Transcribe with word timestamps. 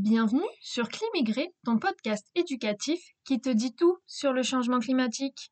Bienvenue 0.00 0.46
sur 0.60 0.88
Climigré, 0.88 1.52
ton 1.64 1.76
podcast 1.76 2.24
éducatif 2.36 3.00
qui 3.24 3.40
te 3.40 3.48
dit 3.48 3.74
tout 3.74 3.98
sur 4.06 4.32
le 4.32 4.44
changement 4.44 4.78
climatique. 4.78 5.50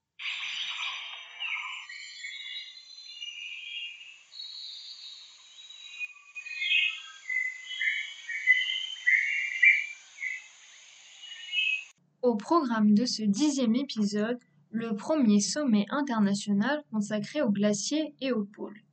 Au 12.23 12.37
programme 12.37 12.95
de 12.95 13.05
ce 13.05 13.25
dixième 13.25 13.75
épisode, 13.75 14.39
le 14.71 14.95
premier 14.95 15.41
sommet 15.41 15.87
international 15.91 16.85
consacré 16.93 17.43
aux 17.43 17.51
glaciers 17.51 18.15
et 18.21 18.31
aux 18.31 18.45
pôles. 18.45 18.86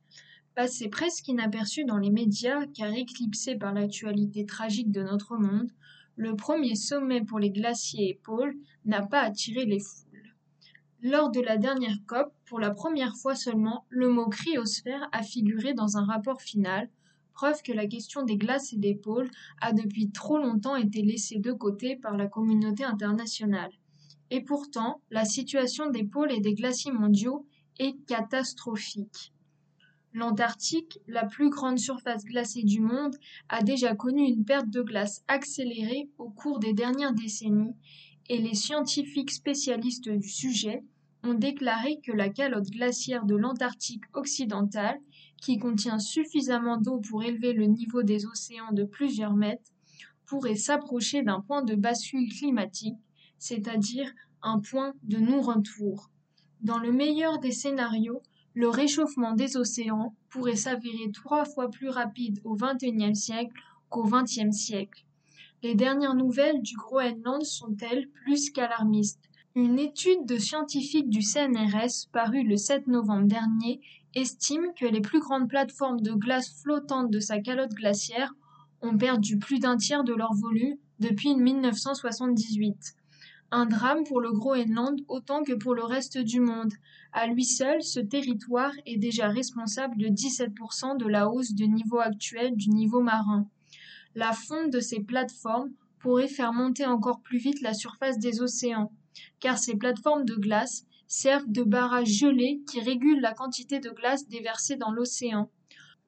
Passé 0.54 0.88
presque 0.88 1.26
inaperçu 1.26 1.84
dans 1.84 1.98
les 1.98 2.10
médias 2.10 2.64
car 2.66 2.92
éclipsé 2.92 3.56
par 3.56 3.72
l'actualité 3.72 4.46
tragique 4.46 4.92
de 4.92 5.02
notre 5.02 5.36
monde, 5.36 5.72
le 6.14 6.36
premier 6.36 6.76
sommet 6.76 7.24
pour 7.24 7.40
les 7.40 7.50
glaciers 7.50 8.10
et 8.10 8.20
pôles 8.22 8.54
n'a 8.84 9.04
pas 9.04 9.22
attiré 9.22 9.64
les 9.64 9.80
foules. 9.80 10.32
Lors 11.02 11.32
de 11.32 11.40
la 11.40 11.56
dernière 11.56 11.98
COP, 12.06 12.32
pour 12.46 12.60
la 12.60 12.70
première 12.70 13.16
fois 13.16 13.34
seulement, 13.34 13.84
le 13.88 14.08
mot 14.08 14.28
cryosphère 14.28 15.08
a 15.10 15.24
figuré 15.24 15.74
dans 15.74 15.96
un 15.96 16.04
rapport 16.04 16.40
final, 16.40 16.88
preuve 17.32 17.60
que 17.62 17.72
la 17.72 17.88
question 17.88 18.22
des 18.22 18.36
glaces 18.36 18.72
et 18.72 18.78
des 18.78 18.94
pôles 18.94 19.32
a 19.60 19.72
depuis 19.72 20.12
trop 20.12 20.38
longtemps 20.38 20.76
été 20.76 21.02
laissée 21.02 21.40
de 21.40 21.50
côté 21.50 21.96
par 21.96 22.16
la 22.16 22.28
communauté 22.28 22.84
internationale. 22.84 23.72
Et 24.30 24.40
pourtant, 24.40 25.00
la 25.10 25.24
situation 25.24 25.90
des 25.90 26.04
pôles 26.04 26.30
et 26.30 26.40
des 26.40 26.54
glaciers 26.54 26.92
mondiaux 26.92 27.44
est 27.80 27.96
catastrophique. 28.06 29.33
L'Antarctique, 30.14 31.00
la 31.08 31.26
plus 31.26 31.50
grande 31.50 31.78
surface 31.78 32.24
glacée 32.24 32.62
du 32.62 32.80
monde, 32.80 33.16
a 33.48 33.62
déjà 33.62 33.96
connu 33.96 34.22
une 34.22 34.44
perte 34.44 34.70
de 34.70 34.80
glace 34.80 35.24
accélérée 35.26 36.08
au 36.18 36.30
cours 36.30 36.60
des 36.60 36.72
dernières 36.72 37.12
décennies 37.12 37.74
et 38.28 38.38
les 38.38 38.54
scientifiques 38.54 39.32
spécialistes 39.32 40.08
du 40.08 40.28
sujet 40.28 40.84
ont 41.24 41.34
déclaré 41.34 42.00
que 42.00 42.12
la 42.12 42.28
calotte 42.28 42.70
glaciaire 42.70 43.24
de 43.24 43.34
l'Antarctique 43.34 44.04
occidentale, 44.12 45.00
qui 45.40 45.58
contient 45.58 45.98
suffisamment 45.98 46.76
d'eau 46.76 47.00
pour 47.00 47.22
élever 47.22 47.52
le 47.52 47.66
niveau 47.66 48.02
des 48.02 48.24
océans 48.26 48.72
de 48.72 48.84
plusieurs 48.84 49.34
mètres, 49.34 49.72
pourrait 50.26 50.54
s'approcher 50.54 51.22
d'un 51.22 51.40
point 51.40 51.62
de 51.62 51.74
bascule 51.74 52.28
climatique, 52.28 52.96
c'est-à-dire 53.38 54.10
un 54.42 54.60
point 54.60 54.94
de 55.02 55.18
non-retour. 55.18 56.10
Dans 56.60 56.78
le 56.78 56.92
meilleur 56.92 57.40
des 57.40 57.52
scénarios, 57.52 58.22
le 58.54 58.68
réchauffement 58.68 59.34
des 59.34 59.56
océans 59.56 60.14
pourrait 60.30 60.56
s'avérer 60.56 61.10
trois 61.12 61.44
fois 61.44 61.68
plus 61.68 61.88
rapide 61.88 62.40
au 62.44 62.56
XXIe 62.56 63.16
siècle 63.16 63.54
qu'au 63.88 64.04
XXe 64.04 64.52
siècle. 64.52 65.04
Les 65.62 65.74
dernières 65.74 66.14
nouvelles 66.14 66.62
du 66.62 66.76
Groenland 66.76 67.42
sont-elles 67.42 68.08
plus 68.08 68.50
qu'alarmistes? 68.50 69.30
Une 69.56 69.78
étude 69.78 70.26
de 70.26 70.36
scientifiques 70.36 71.08
du 71.08 71.22
CNRS 71.22 72.08
parue 72.12 72.42
le 72.42 72.56
7 72.56 72.86
novembre 72.86 73.26
dernier 73.26 73.80
estime 74.14 74.72
que 74.78 74.86
les 74.86 75.00
plus 75.00 75.20
grandes 75.20 75.48
plateformes 75.48 76.00
de 76.00 76.12
glace 76.12 76.60
flottantes 76.62 77.10
de 77.10 77.20
sa 77.20 77.40
calotte 77.40 77.72
glaciaire 77.72 78.34
ont 78.82 78.96
perdu 78.96 79.38
plus 79.38 79.58
d'un 79.58 79.76
tiers 79.76 80.04
de 80.04 80.14
leur 80.14 80.34
volume 80.34 80.76
depuis 81.00 81.34
1978. 81.34 82.76
Un 83.56 83.66
drame 83.66 84.02
pour 84.02 84.20
le 84.20 84.32
Groenland 84.32 85.00
autant 85.06 85.44
que 85.44 85.52
pour 85.52 85.76
le 85.76 85.84
reste 85.84 86.18
du 86.18 86.40
monde, 86.40 86.72
à 87.12 87.28
lui 87.28 87.44
seul, 87.44 87.84
ce 87.84 88.00
territoire 88.00 88.72
est 88.84 88.96
déjà 88.96 89.28
responsable 89.28 89.96
de 89.96 90.08
17% 90.08 90.96
de 90.96 91.06
la 91.06 91.30
hausse 91.30 91.52
de 91.54 91.64
niveau 91.64 92.00
actuel 92.00 92.56
du 92.56 92.70
niveau 92.70 93.00
marin. 93.00 93.46
La 94.16 94.32
fonte 94.32 94.72
de 94.72 94.80
ces 94.80 94.98
plateformes 94.98 95.70
pourrait 96.00 96.26
faire 96.26 96.52
monter 96.52 96.84
encore 96.84 97.20
plus 97.20 97.38
vite 97.38 97.60
la 97.60 97.74
surface 97.74 98.18
des 98.18 98.42
océans, 98.42 98.90
car 99.38 99.56
ces 99.56 99.76
plateformes 99.76 100.24
de 100.24 100.34
glace 100.34 100.84
servent 101.06 101.46
de 101.46 101.62
barrages 101.62 102.08
gelés 102.08 102.60
qui 102.68 102.80
régulent 102.80 103.20
la 103.20 103.34
quantité 103.34 103.78
de 103.78 103.90
glace 103.90 104.26
déversée 104.26 104.74
dans 104.74 104.90
l'océan. 104.90 105.48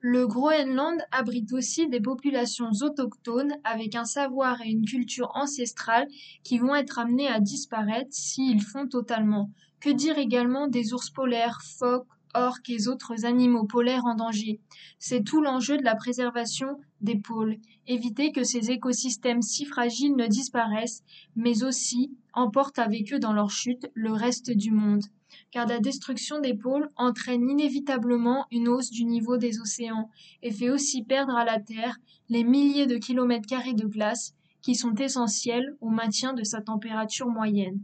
Le 0.09 0.29
Groenland 0.29 1.03
abrite 1.11 1.53
aussi 1.53 1.89
des 1.89 2.01
populations 2.01 2.71
autochtones 2.81 3.57
avec 3.65 3.97
un 3.97 4.05
savoir 4.05 4.63
et 4.63 4.69
une 4.69 4.87
culture 4.87 5.33
ancestrale 5.35 6.07
qui 6.45 6.59
vont 6.59 6.77
être 6.77 7.01
amenés 7.01 7.27
à 7.27 7.41
disparaître 7.41 8.13
s'ils 8.13 8.63
font 8.63 8.87
totalement, 8.87 9.51
que 9.81 9.91
dire 9.91 10.17
également 10.17 10.69
des 10.69 10.95
ours 10.95 11.11
polaires, 11.11 11.61
phoques, 11.61 12.07
orques 12.37 12.71
et 12.71 12.89
autres 12.89 13.25
animaux 13.25 13.65
polaires 13.65 14.05
en 14.05 14.15
danger 14.15 14.61
C'est 14.99 15.25
tout 15.25 15.41
l'enjeu 15.41 15.77
de 15.77 15.83
la 15.83 15.95
préservation 15.95 16.79
des 17.01 17.17
pôles. 17.17 17.57
Éviter 17.87 18.33
que 18.33 18.45
ces 18.45 18.71
écosystèmes 18.71 19.43
si 19.43 19.65
fragiles 19.65 20.17
ne 20.17 20.27
disparaissent, 20.27 21.03
mais 21.35 21.65
aussi 21.65 22.17
emportent 22.33 22.79
avec 22.79 23.13
eux 23.13 23.19
dans 23.19 23.33
leur 23.33 23.51
chute 23.51 23.91
le 23.95 24.13
reste 24.13 24.51
du 24.51 24.71
monde. 24.71 25.05
Car 25.51 25.67
la 25.67 25.81
destruction 25.81 26.41
des 26.41 26.55
pôles 26.55 26.91
entraîne 26.97 27.49
inévitablement 27.49 28.47
une 28.51 28.69
hausse 28.69 28.91
du 28.91 29.05
niveau 29.05 29.37
des 29.37 29.61
océans 29.61 30.11
et 30.43 30.53
fait 30.53 30.71
aussi 30.71 31.03
perdre 31.03 31.37
à 31.37 31.45
la 31.45 31.61
Terre 31.61 31.97
les 32.29 32.45
milliers 32.45 32.87
de 32.87 32.97
kilomètres 32.97 33.47
carrés 33.47 33.75
de 33.75 33.87
glace 33.87 34.35
qui 34.63 34.75
sont 34.75 34.95
essentiels 34.95 35.77
au 35.81 35.91
maintien 35.91 36.33
de 36.33 36.43
sa 36.43 36.61
température 36.61 37.29
moyenne. 37.29 37.81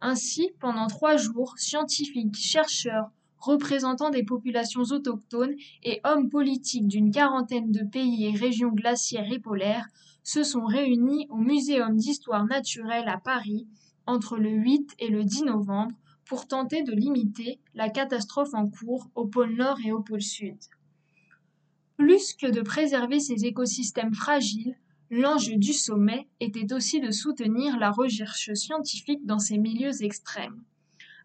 Ainsi, 0.00 0.50
pendant 0.58 0.86
trois 0.86 1.16
jours, 1.16 1.54
scientifiques, 1.58 2.36
chercheurs, 2.36 3.10
représentants 3.40 4.10
des 4.10 4.22
populations 4.22 4.82
autochtones 4.82 5.54
et 5.82 6.00
hommes 6.04 6.28
politiques 6.28 6.86
d'une 6.86 7.10
quarantaine 7.10 7.72
de 7.72 7.82
pays 7.82 8.26
et 8.26 8.36
régions 8.36 8.70
glaciaires 8.70 9.32
et 9.32 9.38
polaires 9.38 9.86
se 10.22 10.42
sont 10.42 10.64
réunis 10.64 11.26
au 11.30 11.36
Muséum 11.36 11.96
d'histoire 11.96 12.44
naturelle 12.44 13.08
à 13.08 13.18
Paris 13.18 13.66
entre 14.06 14.36
le 14.36 14.50
8 14.50 14.94
et 14.98 15.08
le 15.08 15.24
10 15.24 15.44
novembre 15.44 15.96
pour 16.24 16.46
tenter 16.46 16.82
de 16.82 16.92
limiter 16.92 17.58
la 17.74 17.88
catastrophe 17.88 18.54
en 18.54 18.68
cours 18.68 19.10
au 19.14 19.26
pôle 19.26 19.56
Nord 19.56 19.78
et 19.84 19.92
au 19.92 20.00
pôle 20.00 20.22
Sud. 20.22 20.58
Plus 21.96 22.34
que 22.34 22.50
de 22.50 22.60
préserver 22.60 23.20
ces 23.20 23.44
écosystèmes 23.44 24.14
fragiles, 24.14 24.76
L'enjeu 25.12 25.56
du 25.56 25.72
sommet 25.72 26.28
était 26.38 26.72
aussi 26.72 27.00
de 27.00 27.10
soutenir 27.10 27.76
la 27.80 27.90
recherche 27.90 28.54
scientifique 28.54 29.26
dans 29.26 29.40
ces 29.40 29.58
milieux 29.58 30.04
extrêmes, 30.04 30.62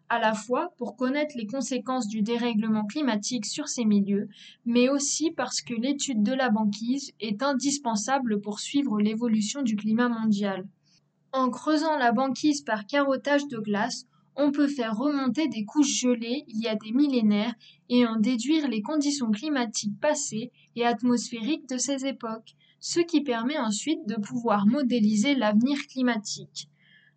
à 0.08 0.18
la 0.18 0.34
fois 0.34 0.72
pour 0.78 0.96
connaître 0.96 1.36
les 1.36 1.46
conséquences 1.46 2.08
du 2.08 2.22
dérèglement 2.22 2.84
climatique 2.84 3.46
sur 3.46 3.68
ces 3.68 3.84
milieux, 3.84 4.28
mais 4.64 4.88
aussi 4.88 5.30
parce 5.30 5.60
que 5.60 5.74
l'étude 5.74 6.22
de 6.22 6.32
la 6.32 6.50
banquise 6.50 7.12
est 7.20 7.42
indispensable 7.42 8.40
pour 8.40 8.60
suivre 8.60 9.00
l'évolution 9.00 9.62
du 9.62 9.76
climat 9.76 10.08
mondial. 10.08 10.66
En 11.32 11.50
creusant 11.50 11.96
la 11.96 12.12
banquise 12.12 12.62
par 12.62 12.86
carottage 12.86 13.46
de 13.48 13.58
glace, 13.58 14.06
on 14.36 14.52
peut 14.52 14.68
faire 14.68 14.96
remonter 14.96 15.48
des 15.48 15.64
couches 15.64 16.00
gelées 16.00 16.44
il 16.48 16.60
y 16.60 16.68
a 16.68 16.76
des 16.76 16.92
millénaires 16.92 17.54
et 17.88 18.06
en 18.06 18.16
déduire 18.16 18.68
les 18.68 18.82
conditions 18.82 19.30
climatiques 19.30 19.98
passées 20.00 20.52
et 20.76 20.84
atmosphériques 20.84 21.68
de 21.68 21.78
ces 21.78 22.06
époques 22.06 22.54
ce 22.80 23.00
qui 23.00 23.22
permet 23.22 23.58
ensuite 23.58 24.06
de 24.06 24.14
pouvoir 24.14 24.66
modéliser 24.66 25.34
l'avenir 25.34 25.78
climatique. 25.88 26.68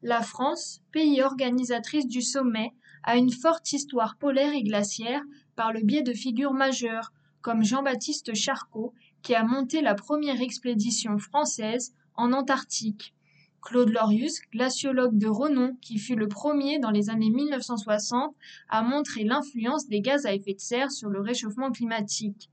La 0.01 0.21
France, 0.21 0.81
pays 0.93 1.21
organisatrice 1.21 2.07
du 2.07 2.21
sommet, 2.21 2.73
a 3.03 3.17
une 3.17 3.31
forte 3.31 3.73
histoire 3.73 4.15
polaire 4.17 4.53
et 4.53 4.63
glaciaire 4.63 5.21
par 5.57 5.73
le 5.73 5.81
biais 5.81 6.03
de 6.03 6.13
figures 6.13 6.53
majeures, 6.53 7.11
comme 7.41 7.63
Jean-Baptiste 7.63 8.33
Charcot, 8.33 8.93
qui 9.21 9.35
a 9.35 9.43
monté 9.43 9.81
la 9.81 9.95
première 9.95 10.41
expédition 10.41 11.17
française 11.17 11.93
en 12.15 12.31
Antarctique. 12.31 13.13
Claude 13.61 13.89
Lorius, 13.89 14.39
glaciologue 14.53 15.17
de 15.17 15.27
renom 15.27 15.75
qui 15.81 15.97
fut 15.97 16.15
le 16.15 16.29
premier 16.29 16.79
dans 16.79 16.91
les 16.91 17.09
années 17.09 17.29
1960 17.29 18.33
à 18.69 18.81
montrer 18.83 19.25
l'influence 19.25 19.87
des 19.87 19.99
gaz 19.99 20.25
à 20.25 20.33
effet 20.33 20.53
de 20.53 20.61
serre 20.61 20.91
sur 20.91 21.09
le 21.09 21.19
réchauffement 21.19 21.71
climatique. 21.71 22.49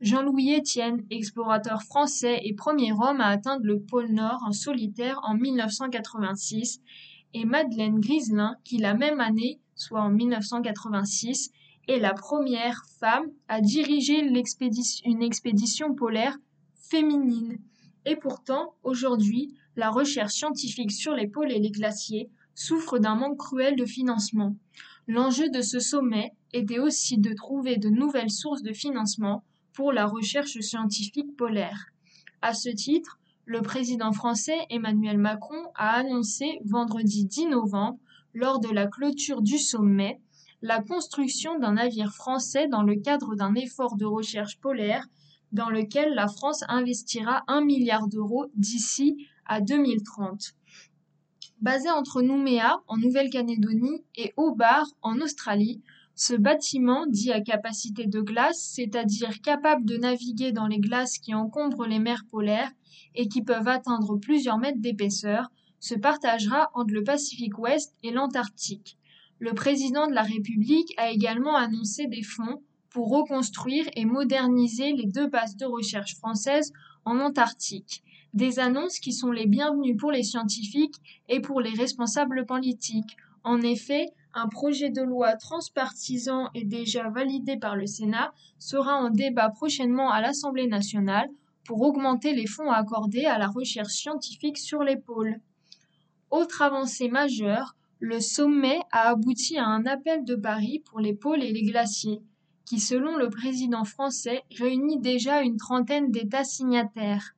Jean-Louis 0.00 0.52
Étienne, 0.52 1.04
explorateur 1.10 1.82
français 1.82 2.40
et 2.44 2.54
premier 2.54 2.92
homme 2.92 3.20
à 3.20 3.28
atteindre 3.28 3.66
le 3.66 3.80
pôle 3.80 4.12
Nord 4.12 4.40
en 4.46 4.52
solitaire 4.52 5.18
en 5.24 5.34
1986, 5.34 6.80
et 7.34 7.44
Madeleine 7.44 7.98
Griselin, 7.98 8.54
qui 8.62 8.78
la 8.78 8.94
même 8.94 9.18
année, 9.18 9.60
soit 9.74 10.00
en 10.00 10.10
1986, 10.10 11.50
est 11.88 11.98
la 11.98 12.14
première 12.14 12.84
femme 13.00 13.26
à 13.48 13.60
diriger 13.60 14.20
une 14.20 15.22
expédition 15.22 15.94
polaire 15.94 16.36
féminine. 16.74 17.58
Et 18.06 18.14
pourtant, 18.14 18.74
aujourd'hui, 18.84 19.54
la 19.74 19.90
recherche 19.90 20.34
scientifique 20.34 20.92
sur 20.92 21.14
les 21.14 21.26
pôles 21.26 21.50
et 21.50 21.58
les 21.58 21.72
glaciers 21.72 22.30
souffre 22.54 22.98
d'un 22.98 23.16
manque 23.16 23.38
cruel 23.38 23.74
de 23.74 23.84
financement. 23.84 24.54
L'enjeu 25.08 25.48
de 25.50 25.60
ce 25.60 25.80
sommet 25.80 26.32
était 26.52 26.78
aussi 26.78 27.18
de 27.18 27.32
trouver 27.32 27.78
de 27.78 27.88
nouvelles 27.88 28.30
sources 28.30 28.62
de 28.62 28.72
financement 28.72 29.42
pour 29.78 29.92
la 29.92 30.06
recherche 30.06 30.58
scientifique 30.58 31.36
polaire. 31.36 31.92
À 32.42 32.52
ce 32.52 32.68
titre, 32.68 33.20
le 33.44 33.62
président 33.62 34.10
français 34.10 34.58
Emmanuel 34.70 35.18
Macron 35.18 35.70
a 35.76 35.90
annoncé 35.90 36.58
vendredi 36.64 37.26
10 37.26 37.46
novembre, 37.46 37.96
lors 38.34 38.58
de 38.58 38.70
la 38.70 38.88
clôture 38.88 39.40
du 39.40 39.56
sommet, 39.56 40.20
la 40.62 40.82
construction 40.82 41.60
d'un 41.60 41.74
navire 41.74 42.12
français 42.12 42.66
dans 42.66 42.82
le 42.82 42.96
cadre 42.96 43.36
d'un 43.36 43.54
effort 43.54 43.94
de 43.94 44.04
recherche 44.04 44.58
polaire 44.58 45.06
dans 45.52 45.70
lequel 45.70 46.12
la 46.12 46.26
France 46.26 46.64
investira 46.66 47.44
1 47.46 47.60
milliard 47.60 48.08
d'euros 48.08 48.46
d'ici 48.56 49.28
à 49.46 49.60
2030. 49.60 50.56
Basé 51.60 51.88
entre 51.88 52.20
Nouméa, 52.20 52.82
en 52.88 52.96
Nouvelle-Calédonie, 52.96 54.02
et 54.16 54.34
Hobart, 54.36 54.88
en 55.02 55.20
Australie, 55.20 55.80
ce 56.20 56.34
bâtiment, 56.34 57.06
dit 57.06 57.30
à 57.30 57.40
capacité 57.40 58.06
de 58.06 58.20
glace, 58.20 58.72
c'est-à-dire 58.74 59.40
capable 59.40 59.84
de 59.84 59.96
naviguer 59.96 60.50
dans 60.50 60.66
les 60.66 60.80
glaces 60.80 61.18
qui 61.18 61.32
encombrent 61.32 61.86
les 61.86 62.00
mers 62.00 62.24
polaires 62.28 62.72
et 63.14 63.28
qui 63.28 63.40
peuvent 63.40 63.68
atteindre 63.68 64.16
plusieurs 64.16 64.58
mètres 64.58 64.80
d'épaisseur, 64.80 65.48
se 65.78 65.94
partagera 65.94 66.70
entre 66.74 66.92
le 66.92 67.04
Pacifique 67.04 67.56
Ouest 67.56 67.94
et 68.02 68.10
l'Antarctique. 68.10 68.98
Le 69.38 69.52
président 69.52 70.08
de 70.08 70.12
la 70.12 70.24
République 70.24 70.92
a 70.96 71.12
également 71.12 71.54
annoncé 71.54 72.08
des 72.08 72.24
fonds 72.24 72.64
pour 72.90 73.10
reconstruire 73.10 73.84
et 73.94 74.04
moderniser 74.04 74.94
les 74.94 75.06
deux 75.06 75.28
bases 75.28 75.54
de 75.54 75.66
recherche 75.66 76.16
françaises 76.16 76.72
en 77.04 77.20
Antarctique. 77.20 78.02
Des 78.34 78.58
annonces 78.58 78.98
qui 78.98 79.12
sont 79.12 79.30
les 79.30 79.46
bienvenues 79.46 79.96
pour 79.96 80.10
les 80.10 80.24
scientifiques 80.24 80.96
et 81.28 81.38
pour 81.38 81.60
les 81.60 81.74
responsables 81.78 82.44
politiques. 82.44 83.16
En 83.44 83.62
effet, 83.62 84.08
un 84.34 84.48
projet 84.48 84.90
de 84.90 85.02
loi 85.02 85.36
transpartisan 85.36 86.50
est 86.54 86.64
déjà 86.64 87.08
validé 87.08 87.56
par 87.56 87.76
le 87.76 87.86
Sénat 87.86 88.32
sera 88.58 88.96
en 88.96 89.10
débat 89.10 89.48
prochainement 89.50 90.10
à 90.10 90.20
l'Assemblée 90.20 90.66
nationale 90.66 91.28
pour 91.64 91.82
augmenter 91.82 92.34
les 92.34 92.46
fonds 92.46 92.70
accordés 92.70 93.26
à 93.26 93.38
la 93.38 93.48
recherche 93.48 93.92
scientifique 93.92 94.58
sur 94.58 94.82
les 94.82 94.96
pôles. 94.96 95.40
Autre 96.30 96.62
avancée 96.62 97.08
majeure, 97.08 97.74
le 98.00 98.20
sommet 98.20 98.80
a 98.92 99.10
abouti 99.10 99.58
à 99.58 99.66
un 99.66 99.84
appel 99.86 100.24
de 100.24 100.36
Paris 100.36 100.82
pour 100.84 101.00
les 101.00 101.14
pôles 101.14 101.42
et 101.42 101.52
les 101.52 101.62
glaciers, 101.62 102.20
qui 102.64 102.78
selon 102.78 103.16
le 103.16 103.28
président 103.28 103.84
français 103.84 104.42
réunit 104.56 105.00
déjà 105.00 105.42
une 105.42 105.56
trentaine 105.56 106.10
d'États 106.10 106.44
signataires. 106.44 107.34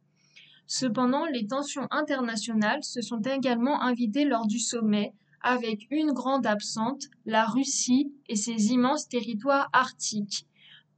Cependant, 0.67 1.25
les 1.27 1.47
tensions 1.47 1.89
internationales 1.91 2.85
se 2.85 3.01
sont 3.01 3.21
également 3.23 3.81
invitées 3.83 4.25
lors 4.25 4.47
du 4.47 4.59
sommet, 4.59 5.15
avec 5.43 5.87
une 5.91 6.13
grande 6.13 6.47
absente, 6.47 7.05
la 7.25 7.47
Russie 7.47 8.13
et 8.29 8.37
ses 8.37 8.73
immenses 8.73 9.09
territoires 9.09 9.69
arctiques. 9.73 10.47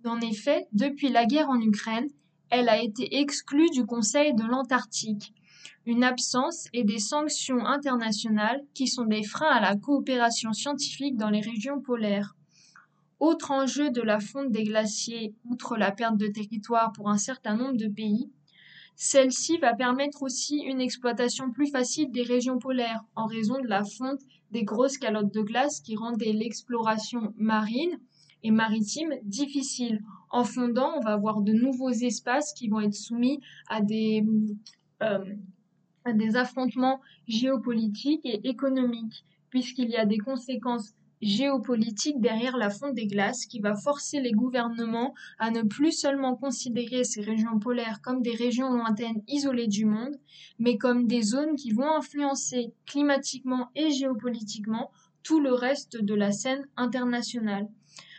En 0.04 0.20
effet, 0.20 0.66
depuis 0.72 1.08
la 1.08 1.26
guerre 1.26 1.48
en 1.48 1.60
Ukraine, 1.60 2.08
elle 2.50 2.68
a 2.68 2.82
été 2.82 3.18
exclue 3.20 3.70
du 3.70 3.86
Conseil 3.86 4.34
de 4.34 4.44
l'Antarctique. 4.44 5.32
Une 5.86 6.04
absence 6.04 6.68
et 6.72 6.84
des 6.84 6.98
sanctions 6.98 7.64
internationales 7.64 8.62
qui 8.74 8.86
sont 8.86 9.04
des 9.04 9.22
freins 9.22 9.50
à 9.50 9.60
la 9.60 9.76
coopération 9.76 10.52
scientifique 10.52 11.16
dans 11.16 11.30
les 11.30 11.40
régions 11.40 11.80
polaires. 11.80 12.36
Autre 13.20 13.52
enjeu 13.52 13.90
de 13.90 14.02
la 14.02 14.18
fonte 14.18 14.50
des 14.50 14.64
glaciers, 14.64 15.34
outre 15.44 15.76
la 15.76 15.92
perte 15.92 16.16
de 16.16 16.26
territoire 16.26 16.92
pour 16.92 17.08
un 17.08 17.18
certain 17.18 17.56
nombre 17.56 17.76
de 17.76 17.88
pays, 17.88 18.30
celle-ci 18.94 19.58
va 19.58 19.74
permettre 19.74 20.22
aussi 20.22 20.58
une 20.58 20.80
exploitation 20.80 21.50
plus 21.50 21.70
facile 21.70 22.10
des 22.10 22.22
régions 22.22 22.58
polaires 22.58 23.04
en 23.16 23.26
raison 23.26 23.60
de 23.60 23.66
la 23.66 23.84
fonte 23.84 24.20
des 24.50 24.64
grosses 24.64 24.98
calottes 24.98 25.32
de 25.32 25.40
glace 25.40 25.80
qui 25.80 25.96
rendaient 25.96 26.32
l'exploration 26.32 27.32
marine 27.36 27.98
et 28.42 28.50
maritime 28.50 29.14
difficile. 29.22 30.02
En 30.30 30.44
fondant, 30.44 30.92
on 30.96 31.00
va 31.00 31.12
avoir 31.12 31.42
de 31.42 31.52
nouveaux 31.52 31.90
espaces 31.90 32.52
qui 32.52 32.68
vont 32.68 32.80
être 32.80 32.94
soumis 32.94 33.40
à 33.68 33.80
des, 33.80 34.24
euh, 35.02 35.24
à 36.04 36.12
des 36.12 36.36
affrontements 36.36 37.00
géopolitiques 37.28 38.24
et 38.24 38.46
économiques, 38.48 39.24
puisqu'il 39.50 39.90
y 39.90 39.96
a 39.96 40.06
des 40.06 40.18
conséquences 40.18 40.94
géopolitique 41.22 42.20
derrière 42.20 42.56
la 42.56 42.68
fonte 42.68 42.94
des 42.94 43.06
glaces 43.06 43.46
qui 43.46 43.60
va 43.60 43.76
forcer 43.76 44.20
les 44.20 44.32
gouvernements 44.32 45.14
à 45.38 45.50
ne 45.50 45.62
plus 45.62 45.92
seulement 45.92 46.34
considérer 46.36 47.04
ces 47.04 47.22
régions 47.22 47.58
polaires 47.60 48.00
comme 48.02 48.22
des 48.22 48.34
régions 48.34 48.70
lointaines 48.70 49.22
isolées 49.28 49.68
du 49.68 49.84
monde, 49.84 50.18
mais 50.58 50.76
comme 50.76 51.06
des 51.06 51.22
zones 51.22 51.54
qui 51.54 51.70
vont 51.70 51.96
influencer 51.96 52.74
climatiquement 52.86 53.70
et 53.76 53.90
géopolitiquement 53.92 54.90
tout 55.22 55.40
le 55.40 55.54
reste 55.54 55.96
de 55.96 56.14
la 56.14 56.32
scène 56.32 56.66
internationale. 56.76 57.68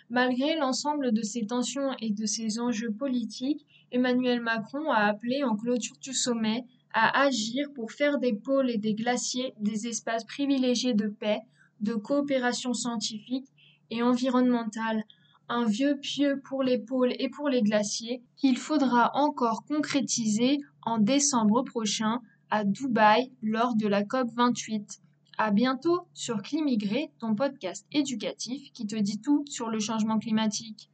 Malgré 0.09 0.55
l'ensemble 0.55 1.11
de 1.11 1.21
ces 1.21 1.45
tensions 1.45 1.91
et 1.99 2.11
de 2.11 2.25
ces 2.25 2.59
enjeux 2.59 2.91
politiques, 2.91 3.65
Emmanuel 3.91 4.41
Macron 4.41 4.91
a 4.91 5.05
appelé 5.07 5.43
en 5.43 5.55
clôture 5.55 5.97
du 6.01 6.13
sommet 6.13 6.65
à 6.93 7.23
agir 7.23 7.67
pour 7.73 7.91
faire 7.91 8.19
des 8.19 8.33
pôles 8.33 8.69
et 8.69 8.77
des 8.77 8.93
glaciers 8.93 9.53
des 9.59 9.87
espaces 9.87 10.23
privilégiés 10.23 10.93
de 10.93 11.07
paix, 11.07 11.39
de 11.83 11.93
coopération 11.93 12.73
scientifique 12.73 13.47
et 13.89 14.01
environnementale, 14.01 15.03
un 15.49 15.65
vieux 15.65 15.99
pieux 15.99 16.41
pour 16.43 16.63
les 16.63 16.79
pôles 16.79 17.13
et 17.19 17.29
pour 17.29 17.49
les 17.49 17.61
glaciers 17.61 18.23
qu'il 18.37 18.57
faudra 18.57 19.11
encore 19.13 19.65
concrétiser 19.65 20.59
en 20.81 20.97
décembre 20.97 21.63
prochain 21.63 22.21
à 22.49 22.63
Dubaï 22.63 23.31
lors 23.41 23.75
de 23.75 23.87
la 23.87 24.03
COP 24.03 24.29
28. 24.35 25.01
À 25.37 25.51
bientôt 25.51 26.07
sur 26.13 26.41
Climigré, 26.41 27.11
ton 27.19 27.35
podcast 27.35 27.85
éducatif 27.91 28.71
qui 28.73 28.85
te 28.85 28.95
dit 28.95 29.19
tout 29.19 29.43
sur 29.47 29.69
le 29.69 29.79
changement 29.79 30.19
climatique. 30.19 30.89